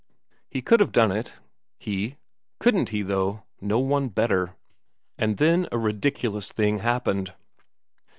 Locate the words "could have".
0.63-0.91